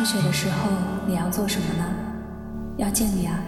[0.00, 0.70] 初雪的时候，
[1.06, 1.84] 你要做什么呢？
[2.78, 3.38] 要见你啊！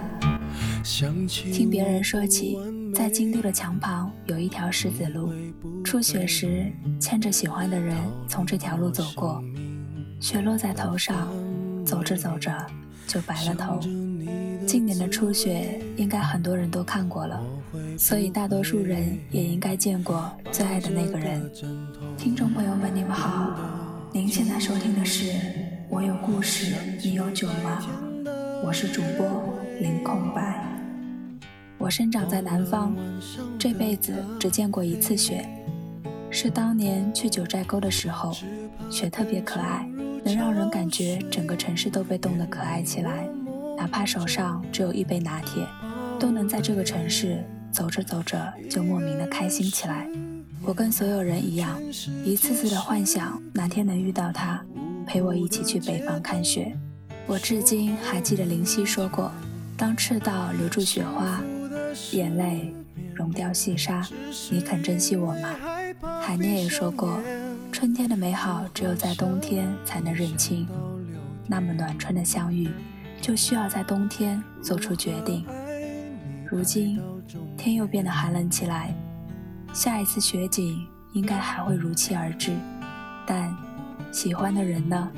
[1.51, 2.59] 听别人说起，
[2.95, 5.33] 在京都的墙旁有一条石子路，
[5.83, 6.71] 初雪时
[7.01, 7.97] 牵着喜欢的人
[8.29, 9.43] 从这条路走过，
[10.21, 11.27] 雪落在头上，
[11.87, 12.55] 走着走着
[13.07, 13.81] 就白了头。
[14.67, 17.41] 今年的初雪，应该很多人都看过了，
[17.99, 21.51] 所以大多数人也应该见过最爱的那个人。
[22.19, 23.57] 听众朋友们，你们好，
[24.13, 25.25] 您现在收听的是
[25.93, 26.75] 《我有故事，
[27.05, 27.79] 你有酒吗》？
[28.65, 30.67] 我是主播林空白。
[31.77, 32.97] 我生长在南方，
[33.59, 35.47] 这辈子只见过一次雪，
[36.31, 38.35] 是当年去九寨沟的时候。
[38.89, 39.87] 雪特别可爱，
[40.25, 43.29] 能让人感觉整个城市都被冻得可爱起来。
[43.77, 45.63] 哪怕手上只有一杯拿铁，
[46.19, 50.09] 都能在这个城市走着走着就莫名的开心起来。
[50.65, 51.79] 我跟所有人一样，
[52.25, 54.65] 一次次的幻想哪天能遇到他，
[55.05, 56.77] 陪我一起去北方看雪。
[57.27, 59.31] 我至今还记得林夕说过
[59.77, 61.41] ：“当赤道留住雪花。”
[62.13, 62.75] 眼泪
[63.15, 64.07] 融掉细沙，
[64.51, 65.55] 你肯珍惜我吗？
[66.21, 67.21] 海涅也说过，
[67.71, 70.67] 春天的美好只有在冬天才能认清。
[71.47, 72.69] 那么暖春的相遇，
[73.21, 75.45] 就需要在冬天做出决定。
[76.51, 77.01] 如今
[77.57, 78.95] 天又变得寒冷起来，
[79.73, 82.53] 下一次雪景应该还会如期而至。
[83.27, 83.55] 但
[84.13, 85.11] 喜欢的人呢？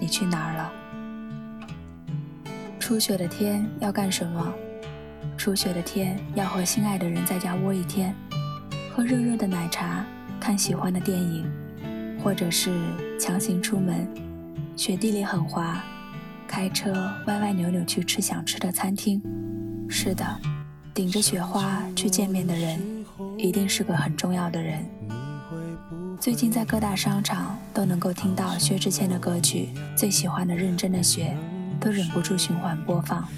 [0.00, 0.72] 你去哪儿了？
[2.80, 4.52] 初雪的天要干什么？
[5.38, 8.12] 初雪的天，要和心爱的人在家窝一天，
[8.92, 10.04] 喝热热的奶茶，
[10.40, 11.48] 看喜欢的电影，
[12.22, 12.72] 或者是
[13.20, 14.06] 强行出门，
[14.76, 15.80] 雪地里很滑，
[16.48, 16.92] 开车
[17.26, 19.22] 歪歪扭扭去吃想吃的餐厅。
[19.88, 20.26] 是的，
[20.92, 22.80] 顶着雪花去见面的人，
[23.38, 24.84] 一定是个很重要的人。
[26.20, 31.36] 最近在各大商场都能够听到薛之谦的歌曲，最喜欢的认真的雪。
[31.80, 33.28] 都忍不住循环播放，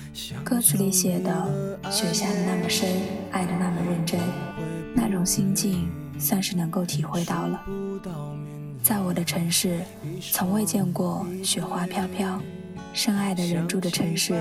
[0.45, 2.89] 歌词里写的“雪下的那么深，
[3.33, 4.21] 爱的那么认真”，
[4.95, 7.61] 那种心境算是能够体会到了。
[8.85, 9.81] 在我的城市，
[10.31, 12.41] 从未见过雪花飘飘，
[12.93, 14.35] 深爱的人住的城市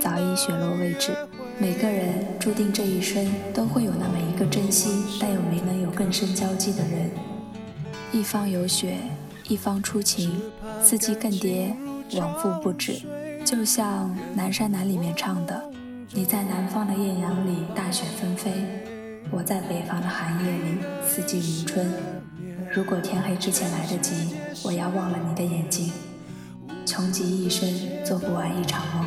[0.00, 1.10] 早已雪落未止。
[1.58, 4.88] 每个人注定这一生都会有那么一个珍惜
[5.20, 7.10] 但又没能有更深交集的人。
[8.12, 8.98] 一方有雪，
[9.48, 10.38] 一方出晴，
[10.82, 11.72] 四季更迭，
[12.18, 13.00] 往复不止。
[13.42, 15.64] 就像《南山南》里面唱的
[16.12, 18.52] ：“你在南方的艳阳里大雪纷飞，
[19.30, 20.78] 我在北方的寒夜里
[21.08, 21.90] 四季如春。
[22.70, 25.90] 如果天黑之前来得及，我要忘了你的眼睛。
[26.84, 27.66] 穷极一生
[28.04, 29.06] 做不完一场梦。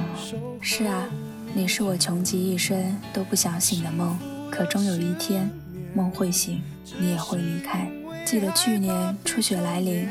[0.62, 1.06] 是啊，
[1.54, 4.18] 你是我穷极一生都不想醒的梦。
[4.50, 5.48] 可终有一天，
[5.94, 6.60] 梦会醒，
[7.00, 7.88] 你也会离开。
[8.26, 10.10] 记得去年初雪来临，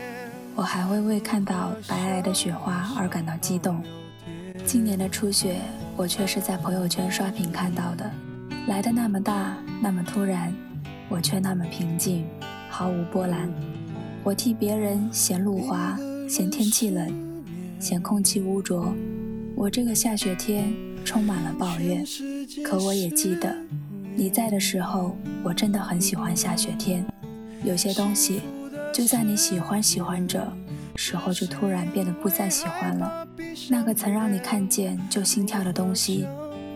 [0.54, 3.82] 我还会为看到白皑的雪花而感到激动。”
[4.64, 5.56] 今年的初雪，
[5.96, 8.08] 我却是在朋友圈刷屏看到的，
[8.68, 10.54] 来的那么大，那么突然，
[11.08, 12.24] 我却那么平静，
[12.70, 13.52] 毫无波澜。
[14.22, 15.98] 我替别人嫌路滑，
[16.28, 17.12] 嫌天气冷，
[17.80, 18.94] 嫌空气污浊。
[19.56, 20.72] 我这个下雪天
[21.04, 22.04] 充满了抱怨，
[22.64, 23.52] 可我也记得，
[24.14, 27.04] 你在的时候，我真的很喜欢下雪天。
[27.64, 28.42] 有些东西，
[28.92, 30.46] 就在你喜欢喜欢着。
[30.96, 33.26] 时候就突然变得不再喜欢了，
[33.68, 36.24] 那个曾让你看见就心跳的东西，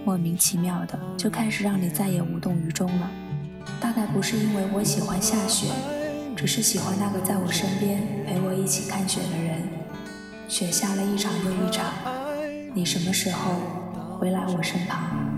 [0.05, 3.09] 莫名其妙的就开始让你再也无动于衷了。
[3.79, 5.69] 大概不是因为我喜欢下雪，
[6.35, 9.63] 只是喜欢那个在我身边陪我一起看雪的人。
[10.49, 11.85] 雪下了一场又一场，
[12.75, 13.53] 你什么时候
[14.19, 15.38] 回来我身旁？